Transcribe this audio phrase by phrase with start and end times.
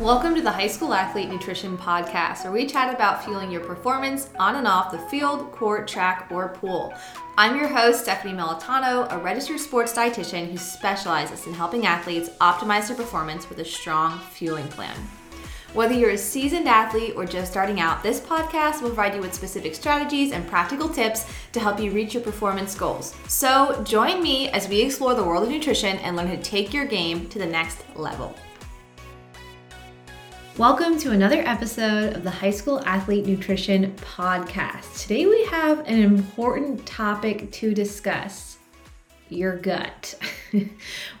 [0.00, 4.28] Welcome to the High School Athlete Nutrition Podcast, where we chat about fueling your performance
[4.40, 6.92] on and off the field, court, track, or pool.
[7.38, 12.88] I'm your host, Stephanie Melitano, a registered sports dietitian who specializes in helping athletes optimize
[12.88, 14.96] their performance with a strong fueling plan.
[15.74, 19.32] Whether you're a seasoned athlete or just starting out, this podcast will provide you with
[19.32, 23.14] specific strategies and practical tips to help you reach your performance goals.
[23.28, 26.74] So, join me as we explore the world of nutrition and learn how to take
[26.74, 28.34] your game to the next level.
[30.56, 35.02] Welcome to another episode of the High School Athlete Nutrition Podcast.
[35.02, 38.58] Today we have an important topic to discuss
[39.28, 40.14] your gut.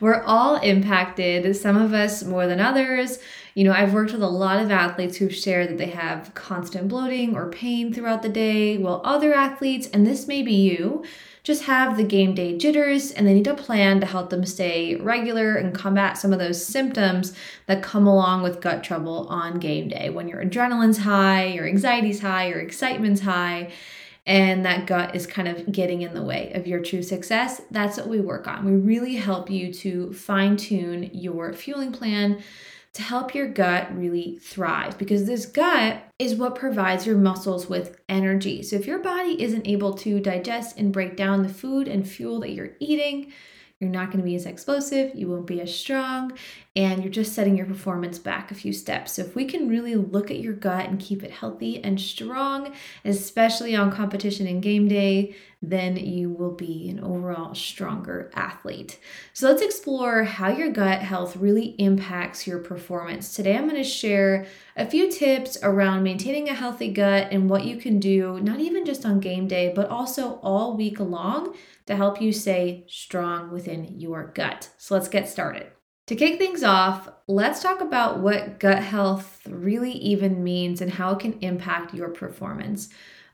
[0.00, 3.18] We're all impacted, some of us more than others.
[3.54, 6.86] You know, I've worked with a lot of athletes who've shared that they have constant
[6.86, 11.02] bloating or pain throughout the day, while other athletes, and this may be you,
[11.44, 14.96] just have the game day jitters and they need a plan to help them stay
[14.96, 17.34] regular and combat some of those symptoms
[17.66, 22.20] that come along with gut trouble on game day when your adrenaline's high, your anxiety's
[22.20, 23.70] high, your excitement's high
[24.26, 27.98] and that gut is kind of getting in the way of your true success, that's
[27.98, 28.64] what we work on.
[28.64, 32.42] We really help you to fine tune your fueling plan
[32.94, 38.00] to help your gut really thrive because this gut is what provides your muscles with
[38.08, 38.62] energy.
[38.62, 42.40] So if your body isn't able to digest and break down the food and fuel
[42.40, 43.32] that you're eating,
[43.80, 46.32] you're not going to be as explosive, you won't be as strong,
[46.76, 49.12] and you're just setting your performance back a few steps.
[49.12, 52.74] So, if we can really look at your gut and keep it healthy and strong,
[53.04, 58.98] especially on competition and game day, then you will be an overall stronger athlete.
[59.32, 63.36] So, let's explore how your gut health really impacts your performance.
[63.36, 67.64] Today, I'm going to share a few tips around maintaining a healthy gut and what
[67.64, 71.54] you can do, not even just on game day, but also all week long
[71.86, 74.70] to help you stay strong within your gut.
[74.76, 75.68] So, let's get started.
[76.08, 81.12] To kick things off, let's talk about what gut health really even means and how
[81.12, 82.90] it can impact your performance.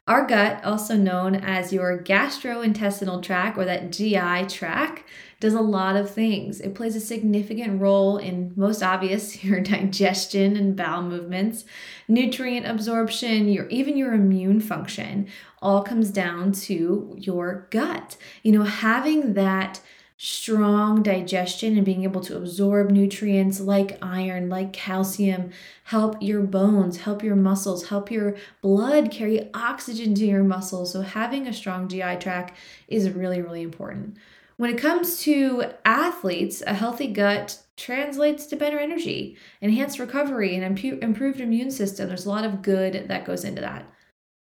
[0.06, 5.02] Our gut, also known as your gastrointestinal tract or that GI tract,
[5.40, 6.60] does a lot of things.
[6.60, 11.64] It plays a significant role in, most obvious, your digestion and bowel movements,
[12.06, 15.26] nutrient absorption, your even your immune function.
[15.60, 18.16] All comes down to your gut.
[18.44, 19.80] You know, having that
[20.22, 25.50] strong digestion and being able to absorb nutrients like iron, like calcium,
[25.84, 30.92] help your bones, help your muscles, help your blood carry oxygen to your muscles.
[30.92, 34.18] So, having a strong GI tract is really, really important.
[34.58, 40.78] When it comes to athletes, a healthy gut translates to better energy, enhanced recovery, and
[41.02, 42.08] improved immune system.
[42.08, 43.90] There's a lot of good that goes into that.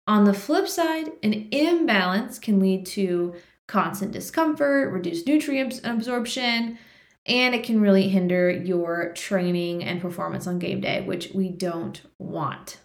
[0.07, 3.35] On the flip side, an imbalance can lead to
[3.67, 6.79] constant discomfort, reduced nutrient absorption,
[7.27, 12.03] and it can really hinder your training and performance on game day, which we don't
[12.19, 12.79] want.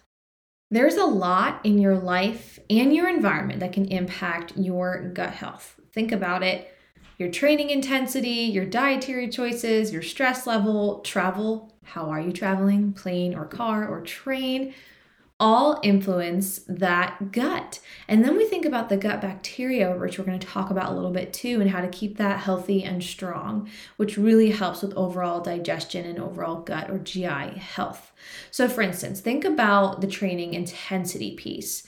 [0.70, 5.78] There's a lot in your life and your environment that can impact your gut health.
[5.92, 6.72] Think about it
[7.18, 11.70] your training intensity, your dietary choices, your stress level, travel.
[11.84, 12.94] How are you traveling?
[12.94, 14.72] Plane or car or train?
[15.40, 17.80] All influence that gut.
[18.06, 20.94] And then we think about the gut bacteria, which we're going to talk about a
[20.94, 24.94] little bit too, and how to keep that healthy and strong, which really helps with
[24.94, 28.12] overall digestion and overall gut or GI health.
[28.50, 31.84] So, for instance, think about the training intensity piece.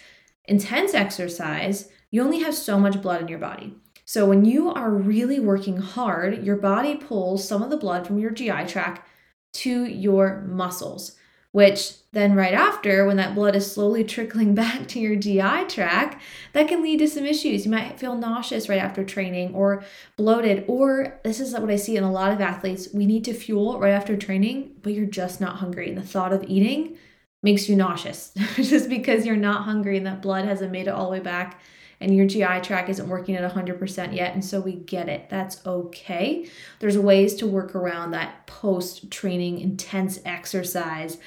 [0.46, 3.74] Intense exercise, you only have so much blood in your body.
[4.06, 8.18] So, when you are really working hard, your body pulls some of the blood from
[8.18, 9.06] your GI tract
[9.54, 11.16] to your muscles
[11.52, 16.20] which then right after when that blood is slowly trickling back to your GI tract,
[16.52, 17.64] that can lead to some issues.
[17.64, 19.84] You might feel nauseous right after training or
[20.16, 23.34] bloated or this is what I see in a lot of athletes, we need to
[23.34, 26.96] fuel right after training, but you're just not hungry and the thought of eating
[27.42, 31.06] makes you nauseous just because you're not hungry and that blood hasn't made it all
[31.06, 31.60] the way back
[32.02, 34.34] and your GI tract isn't working at 100% yet.
[34.34, 35.30] And so we get it.
[35.30, 36.48] That's okay.
[36.80, 41.18] There's ways to work around that post training intense exercise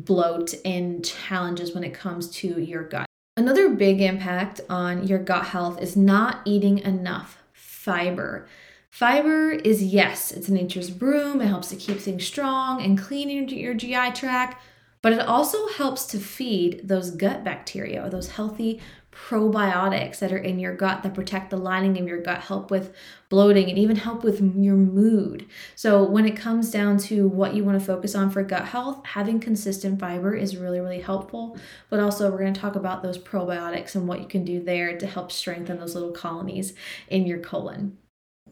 [0.00, 3.06] bloat and challenges when it comes to your gut.
[3.36, 8.46] Another big impact on your gut health is not eating enough fiber.
[8.90, 11.40] Fiber is, yes, it's nature's broom.
[11.40, 14.62] It helps to keep things strong and clean your, your GI tract,
[15.00, 18.80] but it also helps to feed those gut bacteria or those healthy
[19.12, 22.94] probiotics that are in your gut that protect the lining of your gut, help with
[23.28, 25.46] bloating, and even help with your mood.
[25.74, 29.04] So, when it comes down to what you want to focus on for gut health,
[29.06, 31.58] having consistent fiber is really, really helpful.
[31.90, 34.98] But also, we're going to talk about those probiotics and what you can do there
[34.98, 36.74] to help strengthen those little colonies
[37.08, 37.98] in your colon.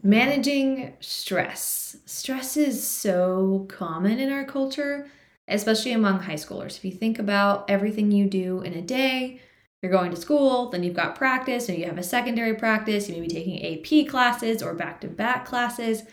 [0.03, 1.97] Managing stress.
[2.05, 5.09] Stress is so common in our culture
[5.47, 6.77] especially among high schoolers.
[6.77, 9.41] If you think about everything you do in a day,
[9.81, 13.15] you're going to school, then you've got practice, or you have a secondary practice, you
[13.15, 16.03] may be taking AP classes or back to back classes.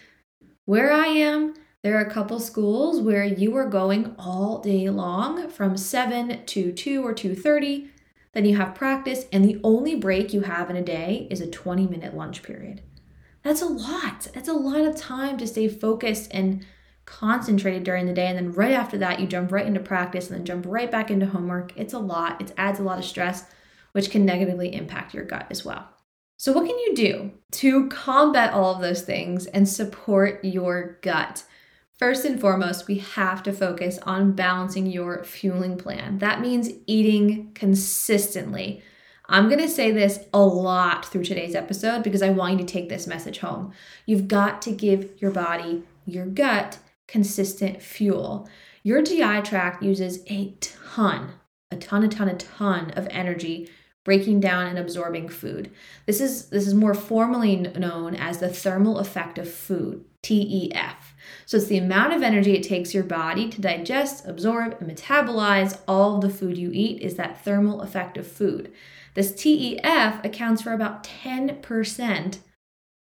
[0.65, 5.49] Where I am, there are a couple schools where you are going all day long
[5.49, 7.89] from 7 to 2 or 2:30.
[8.33, 11.47] Then you have practice and the only break you have in a day is a
[11.47, 12.83] 20 minute lunch period.
[13.43, 14.29] That's a lot.
[14.35, 16.65] That's a lot of time to stay focused and
[17.09, 18.27] concentrated during the day.
[18.27, 21.11] And then right after that, you jump right into practice and then jump right back
[21.11, 21.73] into homework.
[21.75, 22.41] It's a lot.
[22.41, 23.47] It adds a lot of stress,
[23.93, 25.89] which can negatively impact your gut as well.
[26.37, 31.45] So, what can you do to combat all of those things and support your gut?
[31.99, 36.19] First and foremost, we have to focus on balancing your fueling plan.
[36.19, 38.83] That means eating consistently.
[39.31, 42.73] I'm going to say this a lot through today's episode because I want you to
[42.73, 43.73] take this message home.
[44.07, 46.79] You've got to give your body, your gut,
[47.09, 48.49] consistent fuel.
[48.85, 51.33] Your GI tract uses a ton,
[51.71, 53.69] a ton, a ton, a ton of energy
[54.05, 55.71] breaking down and absorbing food.
[56.07, 60.97] This is this is more formally known as the thermal effect of food, TEF.
[61.45, 65.79] So it's the amount of energy it takes your body to digest, absorb, and metabolize
[65.87, 68.73] all of the food you eat is that thermal effect of food.
[69.13, 72.39] This TEF accounts for about 10%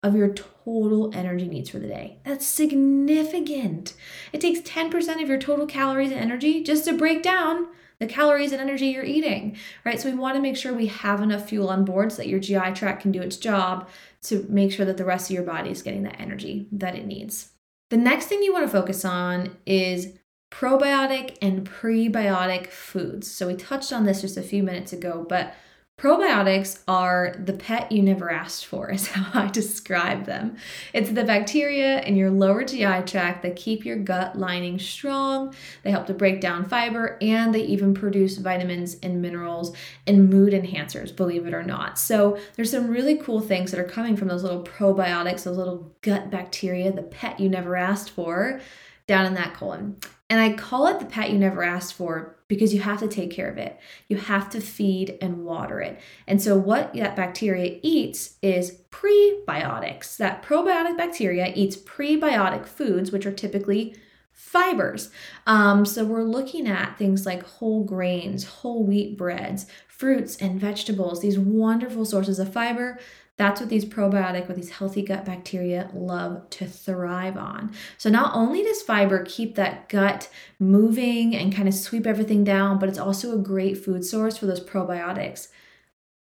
[0.04, 2.18] of your total energy needs for the day.
[2.24, 3.94] That's significant.
[4.32, 7.68] It takes 10% of your total calories and energy just to break down
[7.98, 9.98] the calories and energy you're eating, right?
[9.98, 12.38] So we want to make sure we have enough fuel on board so that your
[12.38, 13.88] GI tract can do its job
[14.24, 17.06] to make sure that the rest of your body is getting the energy that it
[17.06, 17.52] needs.
[17.88, 20.18] The next thing you want to focus on is
[20.50, 23.30] probiotic and prebiotic foods.
[23.30, 25.54] So we touched on this just a few minutes ago, but
[25.96, 30.56] Probiotics are the pet you never asked for, is how I describe them.
[30.92, 35.54] It's the bacteria in your lower GI tract that keep your gut lining strong.
[35.82, 39.74] They help to break down fiber and they even produce vitamins and minerals
[40.06, 41.98] and mood enhancers, believe it or not.
[41.98, 45.94] So, there's some really cool things that are coming from those little probiotics, those little
[46.02, 48.60] gut bacteria, the pet you never asked for,
[49.06, 49.96] down in that colon.
[50.28, 53.30] And I call it the pet you never asked for because you have to take
[53.30, 53.78] care of it.
[54.08, 55.98] You have to feed and water it.
[56.26, 60.16] And so, what that bacteria eats is prebiotics.
[60.16, 63.96] That probiotic bacteria eats prebiotic foods, which are typically
[64.32, 65.10] fibers.
[65.46, 71.22] Um, so, we're looking at things like whole grains, whole wheat breads, fruits, and vegetables,
[71.22, 72.98] these wonderful sources of fiber
[73.36, 77.72] that's what these probiotic or these healthy gut bacteria love to thrive on.
[77.98, 82.78] So not only does fiber keep that gut moving and kind of sweep everything down,
[82.78, 85.48] but it's also a great food source for those probiotics.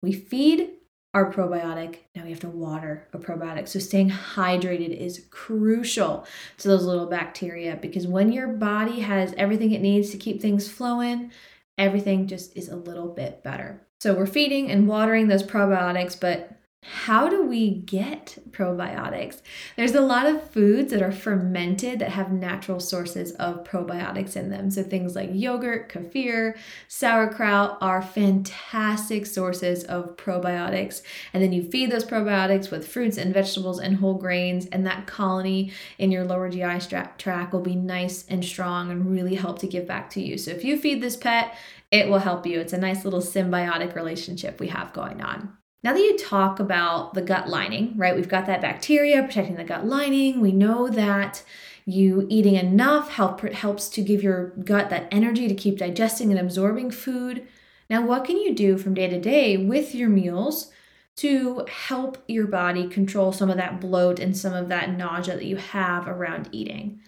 [0.02, 0.72] We feed
[1.14, 3.68] our probiotic, now we have to water a probiotic.
[3.68, 6.26] So staying hydrated is crucial
[6.58, 10.68] to those little bacteria because when your body has everything it needs to keep things
[10.68, 11.32] flowing,
[11.78, 13.86] everything just is a little bit better.
[14.02, 16.53] So we're feeding and watering those probiotics, but
[16.84, 19.42] how do we get probiotics?
[19.76, 24.50] There's a lot of foods that are fermented that have natural sources of probiotics in
[24.50, 24.70] them.
[24.70, 26.58] So things like yogurt, kefir,
[26.88, 31.02] sauerkraut are fantastic sources of probiotics.
[31.34, 35.08] And then you feed those probiotics with fruits and vegetables and whole grains, and that
[35.08, 36.80] colony in your lower GI
[37.18, 40.38] tract will be nice and strong and really help to give back to you.
[40.38, 41.56] So if you feed this pet,
[41.92, 42.60] it will help you.
[42.60, 45.58] It's a nice little symbiotic relationship we have going on.
[45.84, 48.16] Now that you talk about the gut lining, right?
[48.16, 50.40] We've got that bacteria protecting the gut lining.
[50.40, 51.44] We know that
[51.86, 56.40] you eating enough help, helps to give your gut that energy to keep digesting and
[56.40, 57.46] absorbing food.
[57.90, 60.72] Now, what can you do from day to day with your meals
[61.18, 65.46] to help your body control some of that bloat and some of that nausea that
[65.46, 67.02] you have around eating?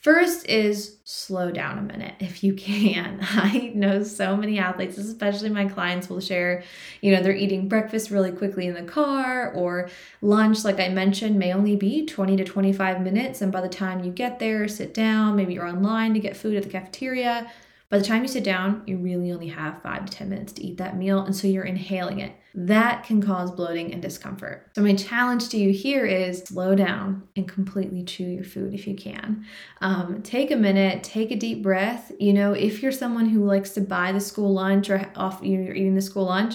[0.00, 3.18] First is slow down a minute if you can.
[3.22, 6.62] I know so many athletes, especially my clients, will share,
[7.02, 9.90] you know, they're eating breakfast really quickly in the car, or
[10.22, 13.42] lunch, like I mentioned, may only be 20 to 25 minutes.
[13.42, 16.56] And by the time you get there, sit down, maybe you're online to get food
[16.56, 17.52] at the cafeteria,
[17.90, 20.64] by the time you sit down, you really only have five to 10 minutes to
[20.64, 22.32] eat that meal, and so you're inhaling it.
[22.54, 24.70] That can cause bloating and discomfort.
[24.76, 28.86] So, my challenge to you here is slow down and completely chew your food if
[28.86, 29.44] you can.
[29.80, 32.12] Um, take a minute, take a deep breath.
[32.20, 35.74] You know, if you're someone who likes to buy the school lunch or off you're
[35.74, 36.54] eating the school lunch,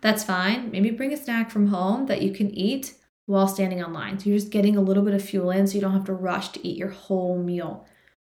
[0.00, 0.70] that's fine.
[0.70, 2.94] Maybe bring a snack from home that you can eat
[3.26, 4.18] while standing online.
[4.18, 6.14] So, you're just getting a little bit of fuel in so you don't have to
[6.14, 7.86] rush to eat your whole meal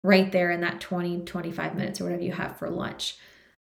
[0.03, 3.17] right there in that 20, 25 minutes or whatever you have for lunch.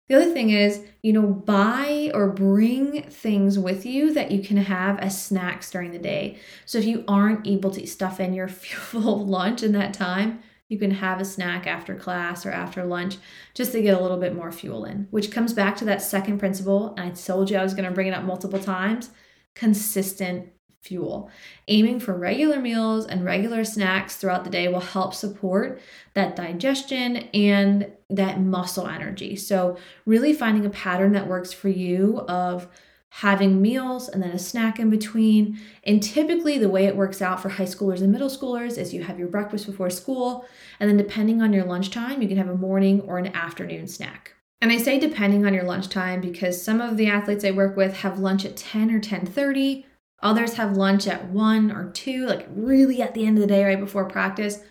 [0.07, 4.57] The other thing is, you know, buy or bring things with you that you can
[4.57, 6.37] have as snacks during the day.
[6.65, 10.79] So if you aren't able to stuff in your full lunch in that time, you
[10.79, 13.17] can have a snack after class or after lunch
[13.53, 16.39] just to get a little bit more fuel in, which comes back to that second
[16.39, 16.95] principle.
[16.97, 19.09] And I told you I was going to bring it up multiple times
[19.53, 20.49] consistent
[20.85, 21.29] fuel.
[21.67, 25.81] Aiming for regular meals and regular snacks throughout the day will help support
[26.13, 29.35] that digestion and that muscle energy.
[29.35, 32.67] So, really finding a pattern that works for you of
[33.09, 35.57] having meals and then a snack in between.
[35.85, 39.03] And typically, the way it works out for high schoolers and middle schoolers is you
[39.03, 40.45] have your breakfast before school,
[40.79, 44.33] and then depending on your lunchtime, you can have a morning or an afternoon snack.
[44.61, 47.97] And I say depending on your lunchtime because some of the athletes I work with
[47.97, 49.85] have lunch at 10 or 10:30.
[50.21, 53.63] Others have lunch at 1 or 2, like really at the end of the day
[53.63, 54.63] right before practice.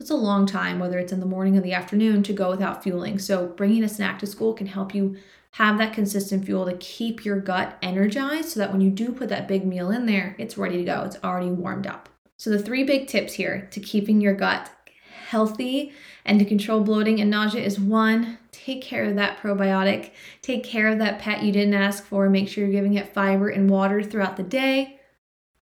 [0.00, 2.82] It's a long time whether it's in the morning or the afternoon to go without
[2.82, 3.18] fueling.
[3.18, 5.16] So bringing a snack to school can help you
[5.52, 9.28] have that consistent fuel to keep your gut energized so that when you do put
[9.28, 11.02] that big meal in there, it's ready to go.
[11.04, 12.08] It's already warmed up.
[12.36, 14.70] So the three big tips here to keeping your gut
[15.28, 15.92] healthy
[16.24, 20.10] and to control bloating and nausea is one, take care of that probiotic.
[20.40, 22.30] Take care of that pet you didn't ask for.
[22.30, 25.00] Make sure you're giving it fiber and water throughout the day.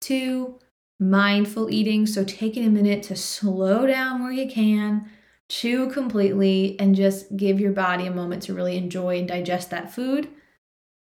[0.01, 0.59] Two,
[0.99, 2.05] mindful eating.
[2.05, 5.09] So taking a minute to slow down where you can,
[5.49, 9.93] chew completely, and just give your body a moment to really enjoy and digest that
[9.93, 10.29] food.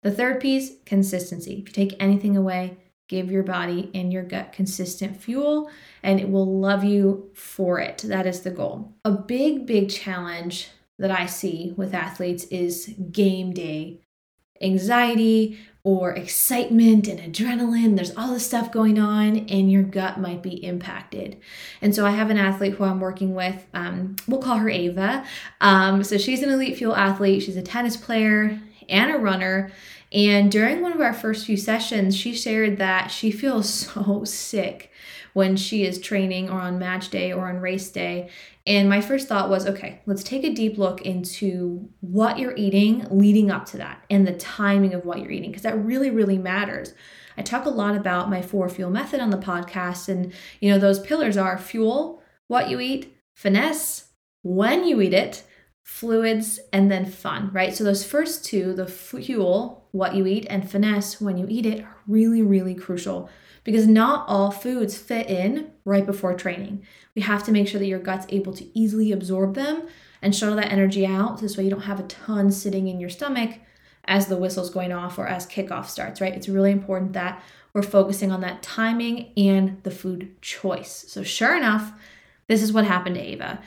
[0.03, 1.53] The third piece, consistency.
[1.53, 5.69] If you take anything away, give your body and your gut consistent fuel
[6.03, 8.03] and it will love you for it.
[8.05, 8.93] That is the goal.
[9.03, 14.01] A big, big challenge that I see with athletes is game day
[14.61, 17.95] anxiety or excitement and adrenaline.
[17.95, 21.39] There's all this stuff going on, and your gut might be impacted.
[21.81, 23.65] And so, I have an athlete who I'm working with.
[23.73, 25.25] Um, we'll call her Ava.
[25.61, 29.71] Um, so, she's an elite fuel athlete, she's a tennis player and a runner.
[30.11, 34.91] And during one of our first few sessions, she shared that she feels so sick
[35.33, 38.29] when she is training or on match day or on race day.
[38.65, 43.07] And my first thought was okay, let's take a deep look into what you're eating
[43.09, 46.37] leading up to that and the timing of what you're eating, because that really, really
[46.37, 46.93] matters.
[47.37, 50.77] I talk a lot about my four fuel method on the podcast, and you know,
[50.77, 54.09] those pillars are fuel, what you eat, finesse,
[54.41, 55.43] when you eat it,
[55.89, 57.75] fluids, and then fun, right?
[57.75, 61.83] So, those first two, the fuel, what you eat, and finesse, when you eat it,
[61.83, 63.29] are really, really crucial
[63.63, 66.85] because not all foods fit in right before training.
[67.15, 69.87] We have to make sure that your gut's able to easily absorb them
[70.21, 73.09] and shuttle that energy out this way you don't have a ton sitting in your
[73.09, 73.59] stomach
[74.05, 76.35] as the whistle's going off or as kickoff starts, right?
[76.35, 77.43] It's really important that
[77.73, 81.05] we're focusing on that timing and the food choice.
[81.09, 81.91] So, sure enough,
[82.47, 83.59] this is what happened to Ava.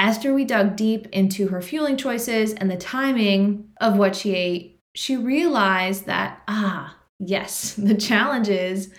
[0.00, 4.80] After we dug deep into her fueling choices and the timing of what she ate,
[4.94, 8.94] she realized that, ah, yes, the challenge is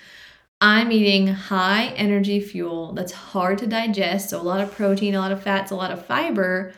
[0.62, 5.20] I'm eating high energy fuel that's hard to digest, so a lot of protein, a
[5.20, 6.72] lot of fats, a lot of fiber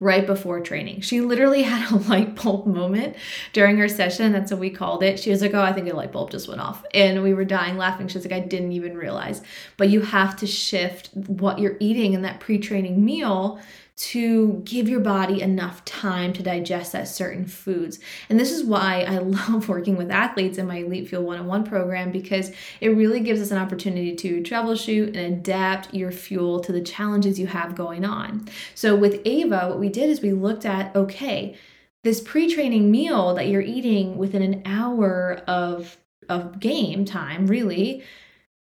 [0.00, 1.00] right before training.
[1.00, 3.16] She literally had a light bulb moment
[3.52, 4.32] during her session.
[4.32, 5.18] That's what we called it.
[5.18, 6.84] She was like, Oh, I think a light bulb just went off.
[6.94, 8.08] And we were dying laughing.
[8.08, 9.42] She was like, I didn't even realize.
[9.76, 13.60] But you have to shift what you're eating in that pre training meal
[13.98, 17.98] to give your body enough time to digest that certain foods.
[18.28, 22.12] And this is why I love working with athletes in my Elite Fuel 101 program
[22.12, 26.80] because it really gives us an opportunity to troubleshoot and adapt your fuel to the
[26.80, 28.48] challenges you have going on.
[28.76, 31.56] So with Ava, what we did is we looked at okay,
[32.04, 35.96] this pre-training meal that you're eating within an hour of
[36.28, 38.04] of game time, really,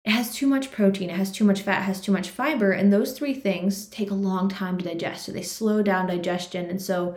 [0.05, 2.73] it has too much protein, it has too much fat, it has too much fiber,
[2.73, 5.25] and those three things take a long time to digest.
[5.25, 6.69] So they slow down digestion.
[6.69, 7.17] And so,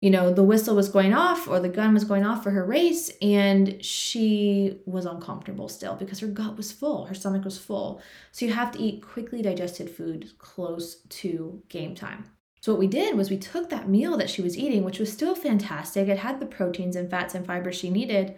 [0.00, 2.64] you know, the whistle was going off or the gun was going off for her
[2.64, 8.00] race, and she was uncomfortable still because her gut was full, her stomach was full.
[8.32, 12.24] So you have to eat quickly digested food close to game time.
[12.62, 15.12] So what we did was we took that meal that she was eating, which was
[15.12, 16.08] still fantastic.
[16.08, 18.36] It had the proteins and fats and fibers she needed,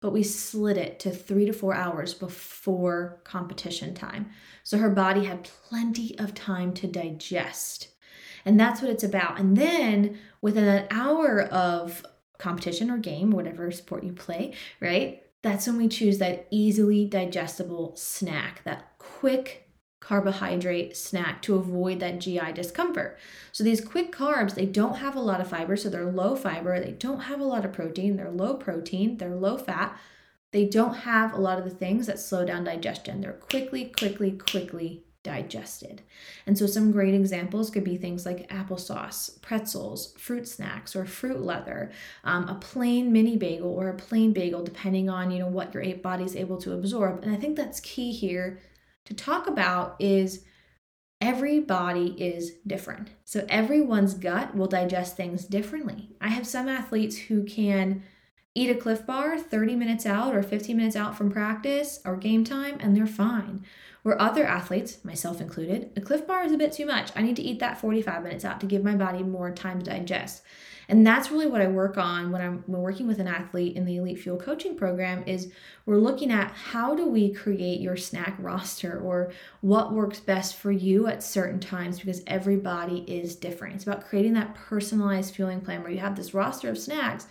[0.00, 4.30] but we slid it to three to four hours before competition time.
[4.62, 7.88] So her body had plenty of time to digest.
[8.44, 9.38] And that's what it's about.
[9.38, 12.04] And then within an hour of
[12.38, 15.22] competition or game, whatever sport you play, right?
[15.42, 19.63] That's when we choose that easily digestible snack, that quick
[20.00, 23.18] carbohydrate snack to avoid that GI discomfort.
[23.52, 26.78] So these quick carbs, they don't have a lot of fiber, so they're low fiber.
[26.78, 28.16] They don't have a lot of protein.
[28.16, 29.98] They're low protein, they're low fat.
[30.52, 33.20] They don't have a lot of the things that slow down digestion.
[33.20, 36.02] They're quickly, quickly, quickly digested.
[36.46, 41.40] And so some great examples could be things like applesauce, pretzels, fruit snacks, or fruit
[41.40, 41.90] leather,
[42.22, 45.82] um, a plain mini bagel or a plain bagel, depending on you know what your
[45.96, 47.24] body is able to absorb.
[47.24, 48.60] And I think that's key here
[49.04, 50.44] to talk about is
[51.20, 53.10] every body is different.
[53.24, 56.10] So everyone's gut will digest things differently.
[56.20, 58.02] I have some athletes who can
[58.54, 62.44] eat a Clif Bar 30 minutes out or 15 minutes out from practice or game
[62.44, 63.64] time and they're fine.
[64.02, 67.10] Where other athletes, myself included, a Clif Bar is a bit too much.
[67.16, 69.90] I need to eat that 45 minutes out to give my body more time to
[69.90, 70.42] digest.
[70.88, 73.96] And that's really what I work on when I'm working with an athlete in the
[73.96, 75.52] Elite Fuel coaching program is
[75.86, 80.72] we're looking at how do we create your snack roster or what works best for
[80.72, 83.74] you at certain times because everybody is different.
[83.74, 87.26] It's about creating that personalized fueling plan where you have this roster of snacks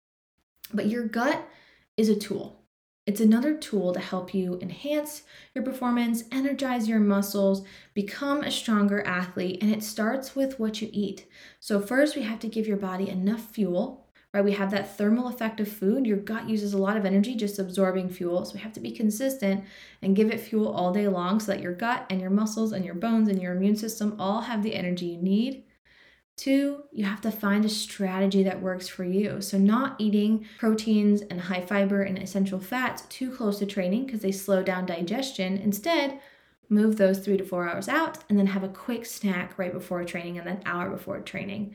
[0.74, 1.48] But your gut
[1.96, 2.64] is a tool.
[3.06, 5.22] It's another tool to help you enhance
[5.54, 10.90] your performance, energize your muscles, become a stronger athlete, and it starts with what you
[10.92, 11.28] eat.
[11.60, 14.44] So, first, we have to give your body enough fuel right?
[14.44, 16.06] We have that thermal effect of food.
[16.06, 18.46] Your gut uses a lot of energy just absorbing fuel.
[18.46, 19.64] So we have to be consistent
[20.02, 22.86] and give it fuel all day long so that your gut and your muscles and
[22.86, 25.64] your bones and your immune system all have the energy you need.
[26.36, 29.42] Two, you have to find a strategy that works for you.
[29.42, 34.22] So, not eating proteins and high fiber and essential fats too close to training because
[34.22, 35.58] they slow down digestion.
[35.58, 36.20] Instead,
[36.70, 40.04] move those three to four hours out and then have a quick snack right before
[40.04, 41.74] training and then hour before training.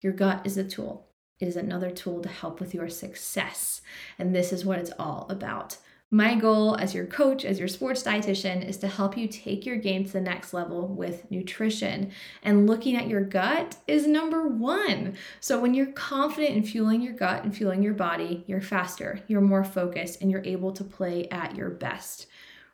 [0.00, 1.08] Your gut is a tool.
[1.40, 3.80] It is another tool to help with your success.
[4.18, 5.76] And this is what it's all about.
[6.10, 9.78] My goal as your coach, as your sports dietitian, is to help you take your
[9.78, 12.12] game to the next level with nutrition.
[12.44, 15.16] And looking at your gut is number one.
[15.40, 19.40] So, when you're confident in fueling your gut and fueling your body, you're faster, you're
[19.40, 22.28] more focused, and you're able to play at your best.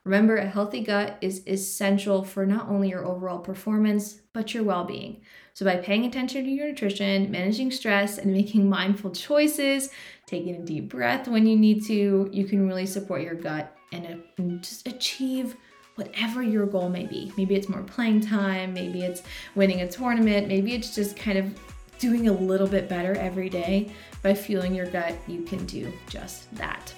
[0.05, 4.85] Remember, a healthy gut is essential for not only your overall performance, but your well
[4.85, 5.21] being.
[5.53, 9.91] So, by paying attention to your nutrition, managing stress, and making mindful choices,
[10.27, 14.15] taking a deep breath when you need to, you can really support your gut uh,
[14.39, 15.57] and just achieve
[15.97, 17.31] whatever your goal may be.
[17.37, 19.23] Maybe it's more playing time, maybe it's
[19.55, 21.55] winning a tournament, maybe it's just kind of
[21.99, 23.93] doing a little bit better every day.
[24.23, 26.95] By fueling your gut, you can do just that.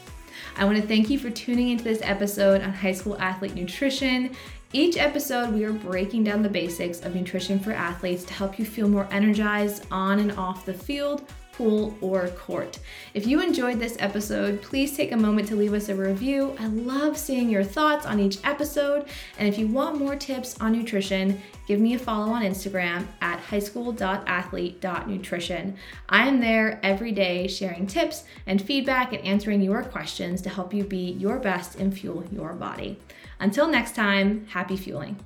[0.56, 4.34] I want to thank you for tuning into this episode on high school athlete nutrition.
[4.72, 8.64] Each episode, we are breaking down the basics of nutrition for athletes to help you
[8.64, 12.78] feel more energized on and off the field pool, or court.
[13.14, 16.56] If you enjoyed this episode, please take a moment to leave us a review.
[16.58, 19.06] I love seeing your thoughts on each episode.
[19.38, 23.42] And if you want more tips on nutrition, give me a follow on Instagram at
[23.44, 25.76] highschool.athlete.nutrition.
[26.08, 30.74] I am there every day sharing tips and feedback and answering your questions to help
[30.74, 32.98] you be your best and fuel your body.
[33.40, 35.22] Until next time, happy fueling.